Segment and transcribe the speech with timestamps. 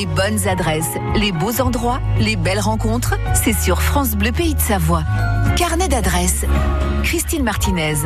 [0.00, 4.60] Les bonnes adresses, les beaux endroits, les belles rencontres, c'est sur France Bleu Pays de
[4.60, 5.02] Savoie.
[5.56, 6.46] Carnet d'adresses.
[7.02, 7.96] Christine Martinez.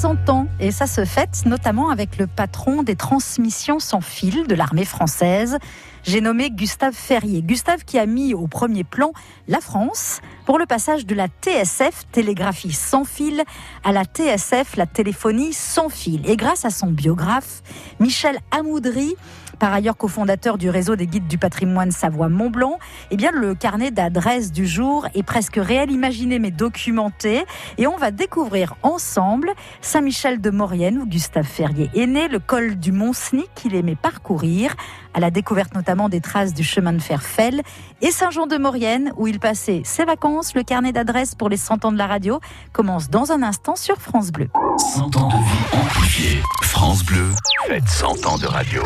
[0.00, 4.54] 100 ans et ça se fête notamment avec le patron des transmissions sans fil de
[4.54, 5.58] l'armée française.
[6.04, 7.42] J'ai nommé Gustave Ferrier.
[7.42, 9.12] Gustave qui a mis au premier plan
[9.46, 13.42] la France pour le passage de la TSF, télégraphie sans fil,
[13.84, 16.26] à la TSF, la téléphonie sans fil.
[16.26, 17.62] Et grâce à son biographe,
[17.98, 19.16] Michel Amoudry,
[19.60, 22.78] par ailleurs cofondateur du réseau des guides du patrimoine Savoie-Mont-Blanc,
[23.10, 27.44] eh bien, le carnet d'adresses du jour est presque réel, imaginé mais documenté.
[27.78, 29.52] Et on va découvrir ensemble
[29.82, 34.74] Saint-Michel de Maurienne, où Gustave Ferrier est né, le col du Mont-Sny qu'il aimait parcourir,
[35.12, 37.60] à la découverte notamment des traces du chemin de fer Fell,
[38.00, 40.54] et Saint-Jean de Maurienne, où il passait ses vacances.
[40.54, 42.40] Le carnet d'adresses pour les 100 ans de la radio
[42.72, 44.48] commence dans un instant sur France Bleu.
[44.78, 46.42] 100 ans de vie amplifiée.
[46.62, 47.26] France Bleu,
[47.66, 48.82] faites 100 ans de radio.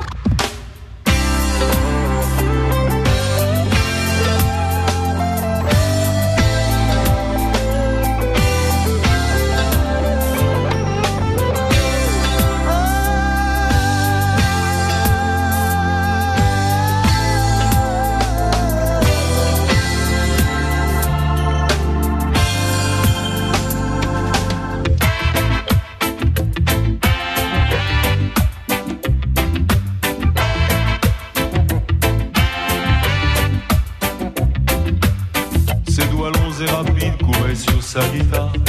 [37.95, 38.63] Sa guitare.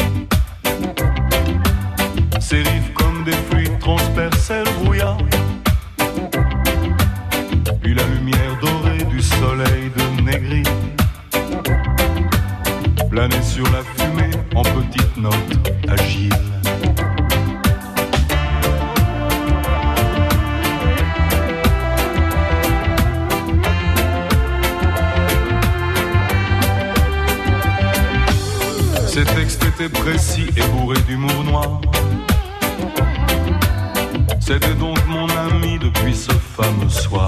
[34.40, 37.28] C'était donc mon ami depuis ce fameux soir.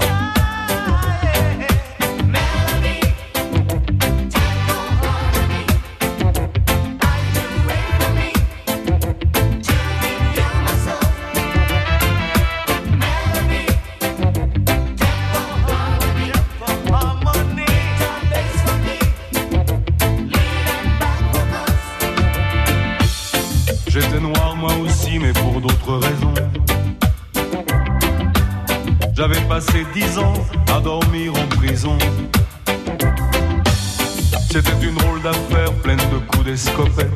[34.50, 37.10] C'était une drôle d'affaire pleine de coups d'escopette,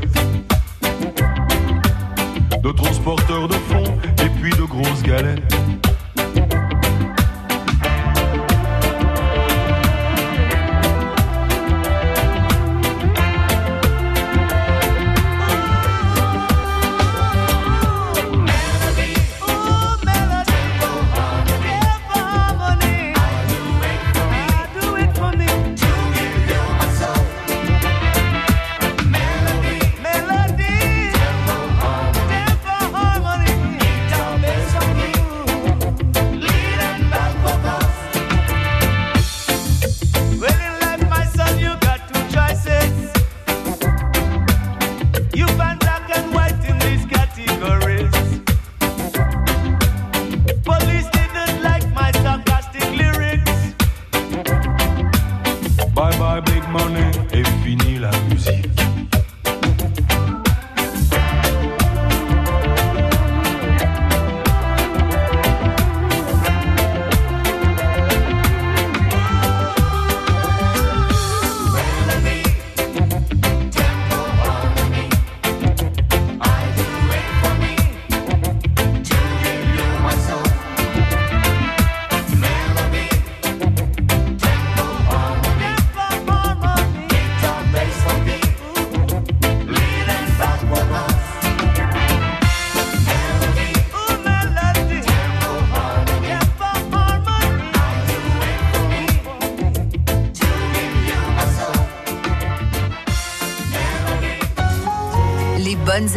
[2.63, 5.43] de transporteurs de fonds et puis de grosses galettes.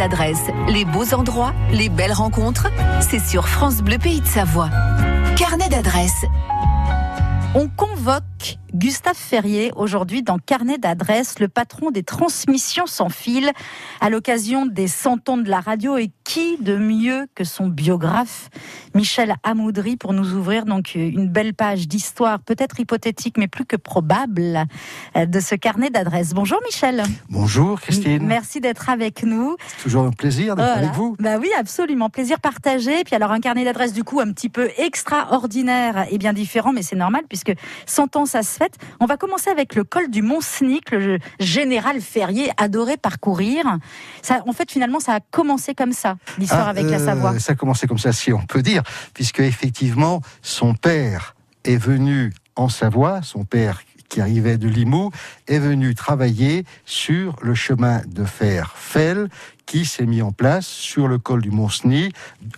[0.05, 2.67] Adresses, les beaux endroits, les belles rencontres,
[3.01, 4.69] c'est sur France Bleu Pays de Savoie.
[5.35, 6.25] Carnet d'adresses.
[7.55, 8.23] On convoque
[8.73, 13.51] Gustave Ferrier aujourd'hui dans Carnet d'adresses, le patron des transmissions sans fil,
[14.01, 15.97] à l'occasion des 100 ans de la radio.
[15.97, 18.49] Et qui de mieux que son biographe,
[18.95, 23.75] Michel Amoudry, pour nous ouvrir donc une belle page d'histoire, peut-être hypothétique, mais plus que
[23.75, 24.65] probable,
[25.15, 26.33] euh, de ce carnet d'adresses.
[26.33, 27.03] Bonjour Michel.
[27.29, 28.25] Bonjour Christine.
[28.25, 29.55] Merci d'être avec nous.
[29.67, 30.87] C'est toujours un plaisir d'être Voilà.
[30.87, 31.15] avec vous.
[31.19, 32.09] Bah oui, absolument.
[32.09, 33.03] Plaisir partagé.
[33.03, 36.81] Puis alors un carnet d'adresses du coup un petit peu extraordinaire et bien différent, mais
[36.81, 37.53] c'est normal puisque
[37.85, 38.75] 100 ans ça se fête.
[38.99, 43.63] On va commencer avec le col du Mont-Snic, le général Ferrier adorait parcourir.
[44.21, 47.39] Ça, en fait, finalement, ça a commencé comme ça, l'histoire Ah, avec la euh, Savoie.
[47.39, 48.83] Ça a commencé comme ça, si on peut dire,
[49.13, 55.11] puisque effectivement, son père est venu en Savoie, son père qui arrivait de Limoux,
[55.47, 59.29] est venu travailler sur le chemin de fer Fell
[59.65, 62.11] qui s'est mis en place sur le col du Mont-Cenis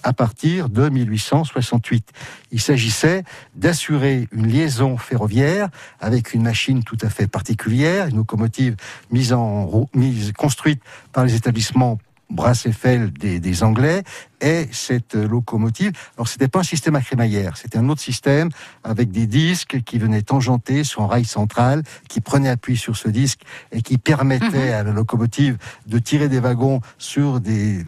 [0.04, 2.12] à partir de 1868.
[2.52, 3.24] Il s'agissait
[3.56, 8.76] d'assurer une liaison ferroviaire avec une machine tout à fait particulière, une locomotive
[9.12, 10.82] mise en mise construite
[11.14, 11.98] par les établissements
[12.30, 14.04] Brassefeld des, des Anglais
[14.42, 15.92] et cette locomotive.
[16.18, 18.50] Alors c'était pas un système à crémaillère, c'était un autre système
[18.84, 23.08] avec des disques qui venaient tangenter sur un rail central, qui prenait appui sur ce
[23.10, 23.42] disque
[23.72, 25.58] et qui permettait à la locomotive
[25.88, 27.86] de tirer des wagons sur des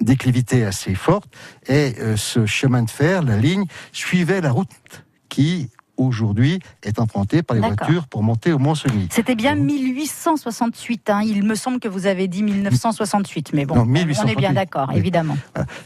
[0.00, 1.32] déclivités assez fortes.
[1.68, 5.70] Et euh, ce chemin de fer, la ligne, suivait la route qui
[6.04, 9.08] aujourd'hui est empruntée par les voitures pour monter au Mont-Cenis.
[9.10, 11.10] C'était bien 1868.
[11.10, 11.22] Hein.
[11.24, 14.52] Il me semble que vous avez dit 1968, mais bon, Non, on est 1868, bien
[14.52, 14.98] d'accord, oui.
[14.98, 15.36] évidemment.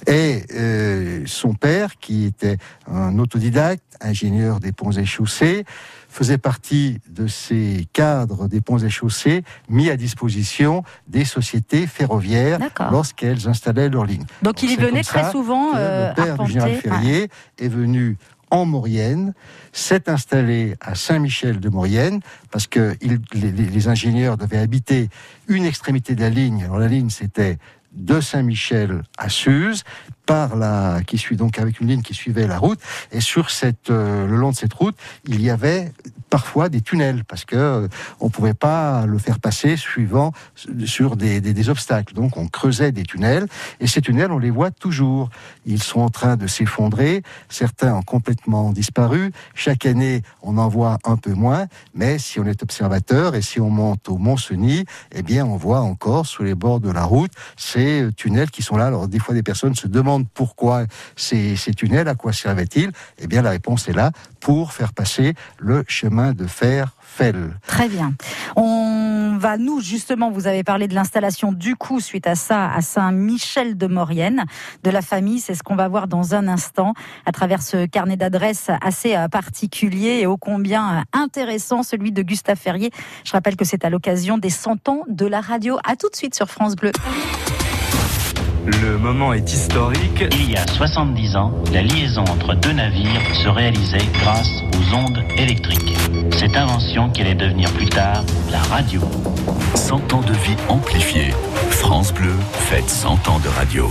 [0.06, 2.58] Et euh, son père, qui était
[2.90, 5.64] un autodidacte, ingénieur des ponts et chaussées,
[6.08, 12.60] faisait partie de ces cadres des ponts et chaussées mis à disposition des sociétés ferroviaires
[12.90, 14.24] lorsqu'elles installaient leurs lignes.
[14.42, 16.76] Donc il y venait ça très souvent euh, le père du général.
[16.76, 17.28] Ferrier
[17.58, 18.16] est venu
[18.50, 19.34] en Maurienne,
[19.72, 22.20] s'est installé à Saint-Michel de Maurienne,
[22.50, 25.08] parce que les- les ingénieurs devaient habiter
[25.48, 26.64] une extrémité de la ligne.
[26.64, 27.58] Alors la ligne, c'était
[27.92, 29.84] de Saint-Michel à Suse,
[30.26, 32.80] par la, qui suit donc avec une ligne qui suivait la route.
[33.12, 35.92] Et sur cette, euh, le long de cette route, il y avait
[36.30, 37.88] parfois des tunnels parce que euh,
[38.20, 40.32] on pouvait pas le faire passer suivant
[40.84, 42.12] sur des, des- obstacles.
[42.14, 43.46] Donc on creusait des tunnels
[43.80, 45.30] et ces tunnels, on les voit toujours.
[45.64, 47.22] Ils sont en train de s'effondrer.
[47.48, 49.32] Certains ont complètement disparu.
[49.54, 51.66] Chaque année, on en voit un peu moins.
[51.94, 55.80] Mais si on est observateur et si on monte au Mont-Cenis, eh bien, on voit
[55.80, 58.86] encore sur les bords de la route ces euh, tunnels qui sont là.
[58.86, 60.84] Alors des fois, des personnes se demandent pourquoi
[61.16, 65.84] ces, tunnels, à quoi servaient-ils Eh bien, la réponse est là pour faire passer le
[65.88, 67.56] chemin de fer Fell.
[67.66, 68.14] Très bien.
[68.56, 72.80] On va, nous, justement, vous avez parlé de l'installation du coup, suite à ça, à
[72.80, 74.44] Saint-Michel de Maurienne,
[74.82, 75.38] de la famille.
[75.38, 76.94] C'est ce qu'on va voir dans un instant,
[77.24, 82.22] à travers ce carnet d'adresses assez euh, particulier et ô combien euh, intéressant, celui de
[82.22, 82.90] Gustave Ferrier.
[83.24, 85.78] Je rappelle que c'est à l'occasion des 100 ans de la radio.
[85.84, 86.92] À tout de suite sur France Bleu.
[88.66, 90.24] Le moment est historique.
[90.32, 95.22] Il y a 70 ans, la liaison entre deux navires se réalisait grâce aux ondes
[95.36, 95.94] électriques.
[96.32, 99.02] Cette invention qui allait devenir plus tard la radio.
[99.74, 101.34] 100 ans de vie amplifiée.
[101.70, 103.90] France Bleu fête 100 ans de radio.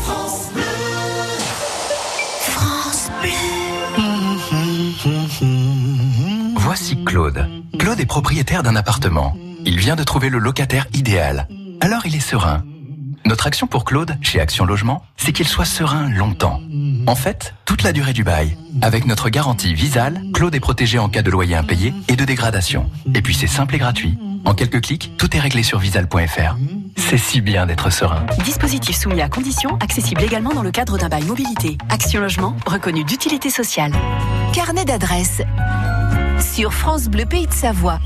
[6.55, 7.47] Voici Claude.
[7.77, 9.35] Claude est propriétaire d'un appartement.
[9.65, 11.47] Il vient de trouver le locataire idéal.
[11.79, 12.63] Alors il est serein.
[13.25, 16.59] Notre action pour Claude, chez Action Logement, c'est qu'il soit serein longtemps.
[17.07, 18.57] En fait, toute la durée du bail.
[18.81, 22.89] Avec notre garantie Visal, Claude est protégé en cas de loyer impayé et de dégradation.
[23.15, 24.17] Et puis c'est simple et gratuit.
[24.43, 26.57] En quelques clics, tout est réglé sur visal.fr.
[26.97, 28.25] C'est si bien d'être serein.
[28.43, 31.77] Dispositif soumis à conditions, accessible également dans le cadre d'un bail mobilité.
[31.89, 33.93] Action Logement, reconnu d'utilité sociale.
[34.53, 35.41] Carnet d'adresses.
[36.39, 37.99] Sur France Bleu Pays de Savoie.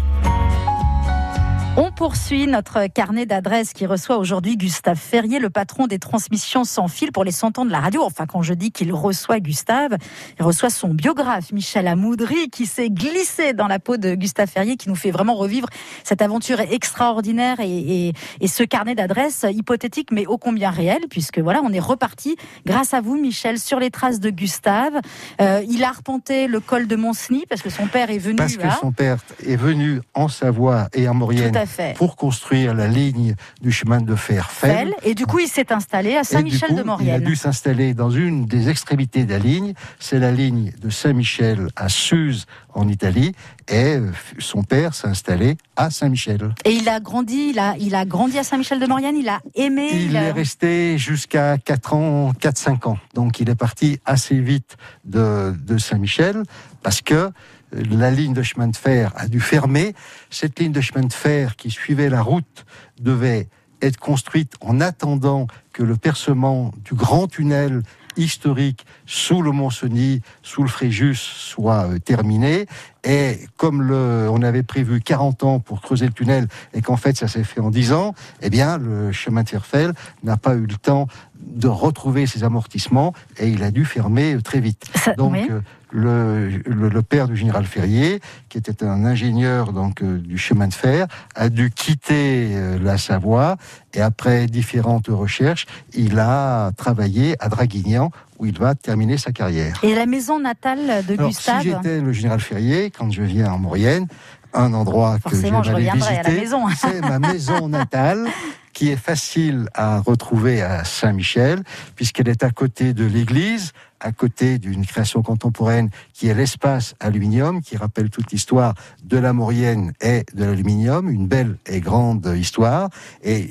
[1.99, 6.87] On poursuit notre carnet d'adresses qui reçoit aujourd'hui Gustave Ferrier, le patron des transmissions sans
[6.87, 8.03] fil pour les 100 ans de la radio.
[8.03, 9.97] Enfin, quand je dis qu'il reçoit Gustave,
[10.39, 14.77] il reçoit son biographe, Michel Amoudry, qui s'est glissé dans la peau de Gustave Ferrier,
[14.77, 15.69] qui nous fait vraiment revivre
[16.03, 17.65] cette aventure extraordinaire et,
[18.09, 22.35] et- et ce carnet d'adresses hypothétique, mais ô combien réel, puisque voilà, on est reparti
[22.67, 24.93] grâce à vous, Michel, sur les traces de Gustave.
[25.41, 28.35] Euh, il a arpenté le col de Mont-Cenis parce que son père est venu.
[28.35, 31.86] Parce que son père est venu en Savoie et en Maurienne Tout à fait.
[31.95, 34.71] Pour construire la ligne du chemin de fer Fell.
[34.71, 34.95] Fell.
[35.03, 37.35] Et du coup, il s'est installé à Et du Saint-Michel coup, de Il a dû
[37.35, 39.73] s'installer dans une des extrémités de la ligne.
[39.99, 43.33] C'est la ligne de Saint-Michel à Suse en Italie.
[43.69, 46.53] Et euh, son père s'est installé à Saint-Michel.
[46.63, 49.39] Et il a grandi, il a, il a grandi à Saint-Michel de Maurienne, il a
[49.55, 49.89] aimé.
[49.93, 52.97] Il a- est resté jusqu'à 4 ans, 4-5 ans.
[53.13, 56.43] Donc il est parti assez vite de, de Saint-Michel
[56.83, 57.31] parce que
[57.71, 59.93] la ligne de chemin de fer a dû fermer.
[60.29, 62.65] Cette ligne de chemin de fer qui suivait la route
[62.99, 63.49] devait
[63.81, 67.83] être construite en attendant que le percement du grand tunnel
[68.17, 72.65] historique sous le Mont-Cenis, sous le Fréjus, soit euh, terminé.
[73.09, 77.15] Et comme le, on avait prévu 40 ans pour creuser le tunnel et qu'en fait
[77.15, 80.55] ça s'est fait en 10 ans, eh bien le chemin de fer Fell n'a pas
[80.55, 81.07] eu le temps
[81.39, 84.85] de retrouver ses amortissements et il a dû fermer très vite.
[84.95, 85.47] Ça- Donc oui.
[85.49, 85.61] euh,
[85.91, 90.67] le, le, le père du général Ferrier, qui était un ingénieur donc euh, du chemin
[90.67, 93.55] de fer, a dû quitter euh, la Savoie
[93.93, 99.79] et après différentes recherches, il a travaillé à Draguignan où il va terminer sa carrière.
[99.83, 101.61] Et la maison natale de Alors, Gustave.
[101.61, 104.07] si j'étais le général Ferrier, quand je viens en Maurienne,
[104.53, 106.63] un endroit que Forcément, je j'aime visiter, maison.
[106.79, 108.27] c'est ma maison natale,
[108.73, 111.63] qui est facile à retrouver à Saint-Michel,
[111.95, 117.61] puisqu'elle est à côté de l'église, à côté d'une création contemporaine qui est l'espace aluminium,
[117.63, 122.89] qui rappelle toute l'histoire de la Maurienne et de l'aluminium, une belle et grande histoire.
[123.23, 123.49] Et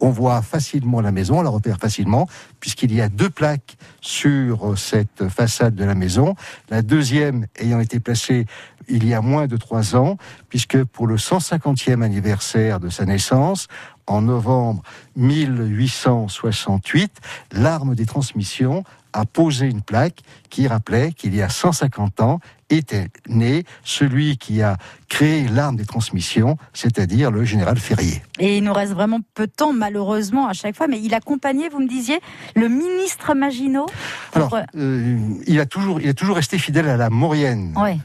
[0.00, 2.28] on voit facilement la maison, on la repère facilement,
[2.60, 6.34] puisqu'il y a deux plaques sur cette façade de la maison.
[6.70, 8.46] La deuxième ayant été placée
[8.88, 10.16] il y a moins de trois ans,
[10.48, 13.68] puisque pour le 150e anniversaire de sa naissance,
[14.06, 14.82] en novembre
[15.16, 17.20] 1868,
[17.52, 22.38] l'arme des transmissions a posé une plaque qui rappelait qu'il y a 150 ans
[22.70, 24.76] était né celui qui a
[25.08, 28.22] créé l'arme des transmissions, c'est-à-dire le général Ferrier.
[28.38, 30.88] Et il nous reste vraiment peu de temps, malheureusement, à chaque fois.
[30.88, 32.20] Mais il accompagnait, vous me disiez,
[32.54, 33.86] le ministre Maginot.
[34.32, 37.72] Alors, euh, il, a toujours, il a toujours resté fidèle à la Maurienne.
[37.76, 37.98] Ouais.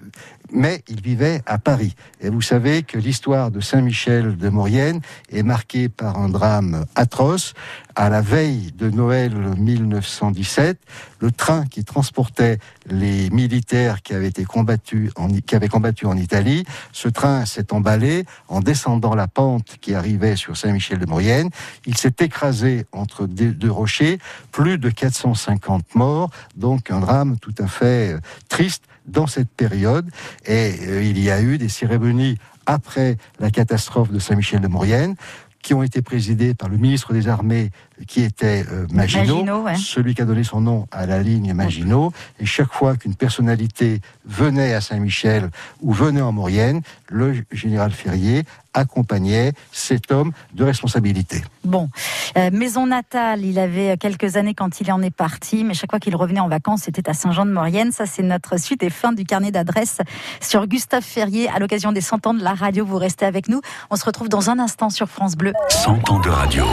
[0.52, 1.96] Mais il vivait à Paris.
[2.20, 7.54] Et vous savez que l'histoire de Saint-Michel de Maurienne est marquée par un drame atroce.
[7.96, 10.78] À la veille de Noël 1917,
[11.20, 12.58] le train qui transportait
[12.90, 15.28] les militaires qui avaient été combattus en,
[15.70, 21.00] combattu en Italie, ce train s'est emballé en descendant la pente qui arrivait sur Saint-Michel
[21.00, 21.50] de Maurienne.
[21.86, 24.20] Il s'est écrasé entre deux, deux rochers,
[24.52, 30.10] plus de 450 morts, donc un drame tout à fait euh, triste dans cette période.
[30.46, 35.16] Et euh, il y a eu des cérémonies après la catastrophe de Saint-Michel de Maurienne
[35.62, 37.72] qui ont été présidées par le ministre des Armées
[38.08, 39.76] qui était euh, Maginot, Maginot, ouais.
[39.76, 42.12] celui qui a donné son nom à la ligne Maginot.
[42.40, 45.50] Et chaque fois qu'une personnalité venait à Saint-Michel
[45.82, 48.44] ou venait en Maurienne, le général Ferrier
[48.74, 51.42] accompagnait cet homme de responsabilité.
[51.66, 51.90] Bon,
[52.38, 56.00] Euh, maison natale, il avait quelques années quand il en est parti, mais chaque fois
[56.00, 57.92] qu'il revenait en vacances, c'était à Saint-Jean-de-Maurienne.
[57.92, 59.98] Ça, c'est notre suite et fin du carnet d'adresses
[60.40, 62.86] sur Gustave Ferrier à l'occasion des 100 ans de la radio.
[62.86, 63.60] Vous restez avec nous.
[63.90, 65.52] On se retrouve dans un instant sur France Bleu.
[65.68, 66.64] 100 ans de radio.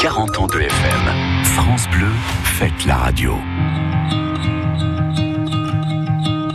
[0.00, 1.44] 40 ans de FM.
[1.44, 2.12] France Bleu,
[2.44, 3.34] faites la radio.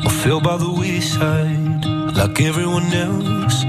[0.06, 1.86] I fell by the wayside
[2.16, 3.66] like everyone else.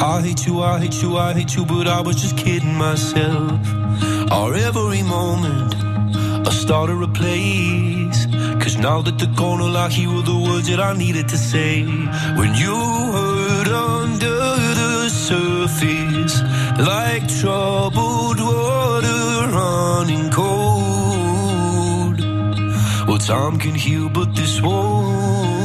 [0.00, 3.60] I hate you, I hate you, I hate you, but I was just kidding myself.
[4.30, 5.74] Our every moment,
[6.46, 8.26] I started a place.
[8.62, 11.82] Cause now that gone, all I hear were the words that I needed to say.
[12.38, 12.76] When you
[13.14, 14.38] hurt under
[14.80, 16.42] the surface,
[16.78, 18.67] like troubled water
[20.08, 22.20] running cold.
[23.08, 25.57] Well, time can heal, but this won't.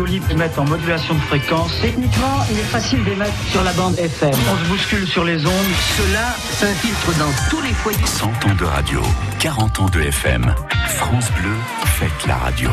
[0.00, 1.72] Radios libres émettent en modulation de fréquence.
[1.80, 4.30] Techniquement, il est facile d'émettre sur la bande FM.
[4.32, 5.74] On se bouscule sur les ondes.
[5.96, 7.98] Cela s'infiltre dans tous les foyers.
[8.06, 9.02] 100 ans de radio,
[9.40, 10.54] 40 ans de FM.
[10.88, 11.54] France Bleu,
[11.84, 12.70] faites la radio.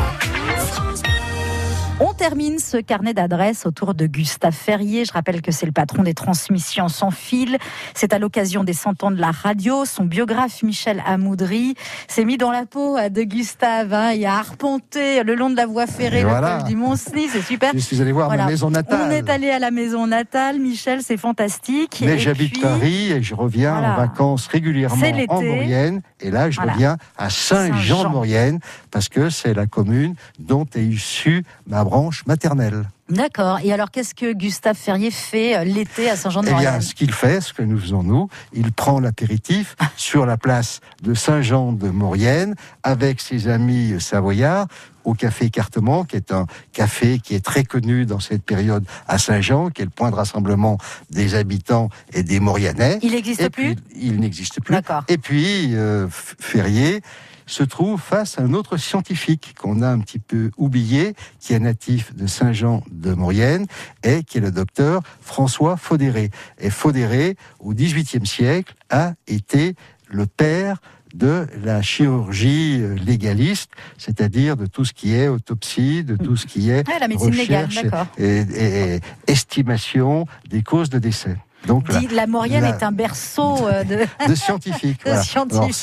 [2.00, 5.04] On termine ce carnet d'adresses autour de Gustave Ferrier.
[5.04, 7.58] Je rappelle que c'est le patron des transmissions sans fil.
[7.92, 9.84] C'est à l'occasion des 100 ans de la radio.
[9.84, 11.74] Son biographe Michel Amoudry
[12.06, 13.92] s'est mis dans la peau de Gustave.
[13.92, 14.12] Hein.
[14.12, 17.30] Il a arpenté le long de la voie ferrée, le col du Mont-Cenis.
[17.32, 17.72] C'est super.
[17.74, 19.08] Je suis allé voir ma maison natale.
[19.08, 20.60] On est allé à la maison natale.
[20.60, 22.00] Michel, c'est fantastique.
[22.06, 26.02] Mais j'habite Paris et je reviens en vacances régulièrement en Maurienne.
[26.20, 31.84] Et là, je reviens à Saint-Jean-de-Maurienne parce que c'est la commune dont est issue ma
[31.84, 32.88] branche maternelle.
[33.08, 33.58] D'accord.
[33.64, 37.12] Et alors, qu'est-ce que Gustave Ferrier fait euh, l'été à Saint-Jean-de-Maurienne Eh bien, ce qu'il
[37.12, 43.20] fait, ce que nous faisons nous, il prend l'apéritif sur la place de Saint-Jean-de-Maurienne avec
[43.20, 44.66] ses amis savoyards
[45.04, 49.16] au café Écartement, qui est un café qui est très connu dans cette période à
[49.16, 50.76] Saint-Jean, qui est le point de rassemblement
[51.08, 52.98] des habitants et des Mauriennais.
[53.02, 53.74] Il n'existe plus?
[53.96, 54.74] Il n'existe plus.
[54.74, 55.04] D'accord.
[55.08, 57.00] Et puis, euh, Ferrier
[57.48, 61.58] se trouve face à un autre scientifique qu'on a un petit peu oublié, qui est
[61.58, 63.66] natif de Saint-Jean de Maurienne
[64.04, 66.30] et qui est le docteur François Faudéré.
[66.58, 69.74] Et Faudéré, au XVIIIe siècle, a été
[70.08, 70.80] le père
[71.14, 76.68] de la chirurgie légaliste, c'est-à-dire de tout ce qui est autopsie, de tout ce qui
[76.68, 81.38] est la médecine recherche légale, et, et estimation des causes de décès.
[81.66, 85.00] Donc, la, la Maurienne est un berceau euh, de, de scientifiques.
[85.04, 85.22] voilà.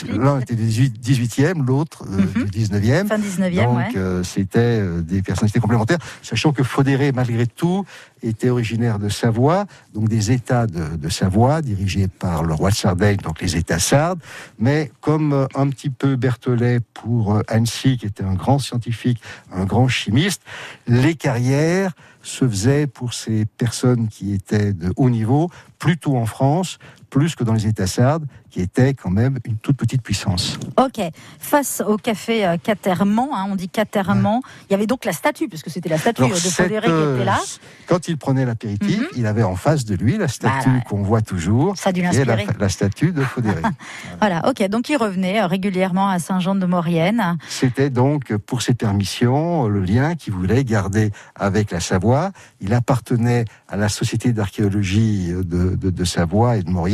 [0.09, 2.45] L'un était du 18e, l'autre euh, Mhm.
[2.49, 3.07] du 19e.
[3.07, 3.91] Fin 19e, Donc ouais.
[3.97, 7.85] euh, c'était euh, des personnalités complémentaires, sachant que Faudéré, malgré tout,
[8.23, 12.75] était originaire de Savoie, donc des États de, de Savoie, dirigés par le roi de
[12.75, 14.19] Sardaigne, donc les États sardes.
[14.57, 19.21] Mais comme euh, un petit peu Berthollet pour euh, Annecy, qui était un grand scientifique,
[19.53, 20.41] un grand chimiste,
[20.87, 21.91] les carrières
[22.23, 27.43] se faisaient pour ces personnes qui étaient de haut niveau, plutôt en France, plus que
[27.43, 30.57] dans les États sardes, qui étaient quand même une toute petite puissance.
[30.77, 31.01] Ok.
[31.39, 34.39] Face au café euh, Caterman, hein, on dit Caterman,
[34.69, 36.85] il y avait donc la statue, parce que c'était la statue Alors, de cette, Faudéré
[36.87, 37.39] qui euh, était là.
[37.87, 40.81] Quand il prenait l'apéritif, il avait en face de lui la statue Voilà.
[40.81, 42.57] qu'on voit toujours, Ça a dû qui est la, l'inspirer.
[42.59, 43.61] la statue de Faudéré.
[44.19, 44.67] Voilà, ok.
[44.69, 47.37] Donc il revenait euh, régulièrement à Saint-Jean-de-Maurienne.
[47.49, 52.31] C'était donc pour ses permissions le lien qu'il voulait garder avec la Savoie.
[52.61, 56.85] Il appartenait à la Société d'archéologie de, de- de Savoie et de Maurienne,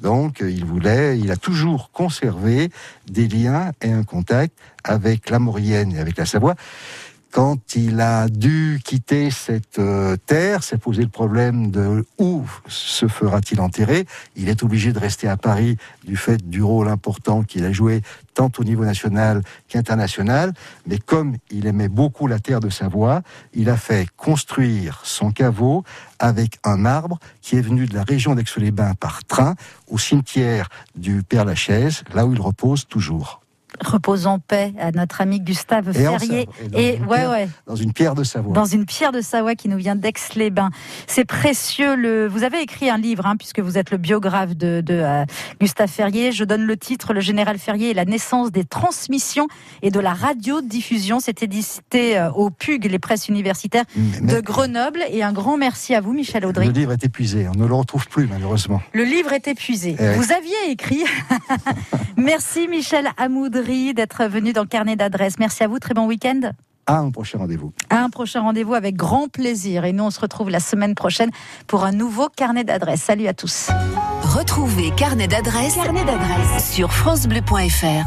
[0.00, 2.70] donc il voulait, il a toujours conservé
[3.08, 6.54] des liens et un contact avec la Maurienne et avec la Savoie.
[7.32, 13.08] Quand il a dû quitter cette euh, terre, s'est posé le problème de où se
[13.08, 14.06] fera-t-il enterrer.
[14.36, 18.02] Il est obligé de rester à Paris du fait du rôle important qu'il a joué
[18.32, 20.54] tant au niveau national qu'international.
[20.86, 25.84] Mais comme il aimait beaucoup la terre de Savoie, il a fait construire son caveau
[26.18, 29.56] avec un arbre qui est venu de la région d'Aix-les-Bains par train
[29.88, 33.40] au cimetière du Père Lachaise, là où il repose toujours.
[33.84, 36.48] Repose en paix à notre ami Gustave Ferrier.
[36.62, 37.48] Et dans Et une ouais, pierre- ouais.
[37.66, 38.52] Dans une pierre de Savoie.
[38.54, 40.70] Dans une pierre de Savoie qui nous vient d'Aix-les-Bains.
[41.06, 41.94] C'est précieux.
[41.96, 42.26] Le...
[42.28, 45.24] Vous avez écrit un livre, hein, puisque vous êtes le biographe de, de, euh,
[45.60, 46.32] Gustave Ferrier.
[46.32, 49.48] Je donne le titre Le Général Ferrier et la naissance des transmissions
[49.82, 51.20] et de la radiodiffusion.
[51.20, 55.00] C'est édité euh, au PUG, les presses universitaires de Grenoble.
[55.10, 56.66] Et un grand merci à vous, Michel Audry.
[56.66, 58.80] Le livre est épuisé, on ne le retrouve plus malheureusement.
[58.92, 59.96] Le livre est épuisé.
[59.98, 60.14] Eh oui.
[60.16, 61.04] Vous aviez écrit.
[62.16, 65.38] Merci Michel Amoudry d'être venu dans le carnet d'adresses.
[65.38, 65.78] Merci à vous.
[65.78, 66.52] Très bon week-end.
[66.86, 67.72] À un prochain rendez-vous.
[67.90, 69.84] À un prochain rendez-vous avec grand plaisir.
[69.84, 71.30] Et nous, on se retrouve la semaine prochaine
[71.66, 73.02] pour un nouveau carnet d'adresses.
[73.02, 73.70] Salut à tous.
[74.22, 75.78] Retrouvez Carnet d'adresses
[76.60, 78.04] sur FranceBleu.fr.